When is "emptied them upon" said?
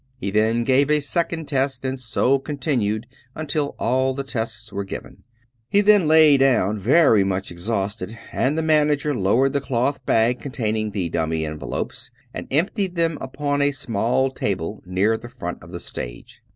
12.49-13.61